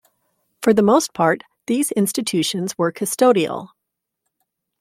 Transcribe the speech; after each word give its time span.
For 0.63 0.73
the 0.73 0.81
most 0.81 1.13
part, 1.13 1.43
these 1.67 1.91
institutions 1.91 2.75
were 2.75 2.91
custodial. 2.91 3.67